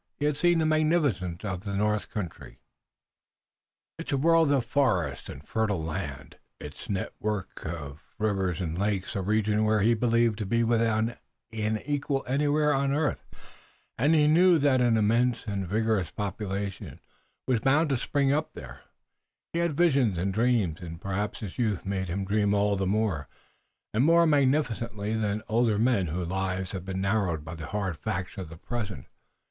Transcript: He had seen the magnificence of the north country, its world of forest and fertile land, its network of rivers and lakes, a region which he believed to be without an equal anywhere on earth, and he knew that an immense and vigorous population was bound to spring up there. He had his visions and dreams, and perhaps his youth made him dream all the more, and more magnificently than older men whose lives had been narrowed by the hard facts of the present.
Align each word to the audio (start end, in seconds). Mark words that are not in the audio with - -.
He 0.17 0.25
had 0.25 0.35
seen 0.35 0.57
the 0.57 0.65
magnificence 0.65 1.45
of 1.45 1.61
the 1.61 1.75
north 1.75 2.09
country, 2.09 2.57
its 3.99 4.11
world 4.11 4.51
of 4.51 4.65
forest 4.65 5.29
and 5.29 5.47
fertile 5.47 5.83
land, 5.83 6.37
its 6.59 6.89
network 6.89 7.63
of 7.67 8.01
rivers 8.17 8.61
and 8.61 8.75
lakes, 8.75 9.15
a 9.15 9.21
region 9.21 9.63
which 9.63 9.83
he 9.83 9.93
believed 9.93 10.39
to 10.39 10.45
be 10.47 10.63
without 10.63 11.15
an 11.53 11.77
equal 11.85 12.23
anywhere 12.25 12.73
on 12.73 12.91
earth, 12.95 13.23
and 13.95 14.15
he 14.15 14.25
knew 14.25 14.57
that 14.57 14.81
an 14.81 14.97
immense 14.97 15.43
and 15.45 15.67
vigorous 15.67 16.09
population 16.09 16.99
was 17.45 17.59
bound 17.59 17.87
to 17.89 17.95
spring 17.97 18.33
up 18.33 18.53
there. 18.55 18.81
He 19.53 19.59
had 19.59 19.69
his 19.69 19.77
visions 19.77 20.17
and 20.17 20.33
dreams, 20.33 20.81
and 20.81 20.99
perhaps 20.99 21.41
his 21.41 21.59
youth 21.59 21.85
made 21.85 22.07
him 22.07 22.25
dream 22.25 22.55
all 22.55 22.75
the 22.75 22.87
more, 22.87 23.27
and 23.93 24.03
more 24.03 24.25
magnificently 24.25 25.13
than 25.13 25.43
older 25.47 25.77
men 25.77 26.07
whose 26.07 26.27
lives 26.27 26.71
had 26.71 26.85
been 26.85 27.01
narrowed 27.01 27.45
by 27.45 27.53
the 27.53 27.67
hard 27.67 27.97
facts 27.99 28.39
of 28.39 28.49
the 28.49 28.57
present. 28.57 29.05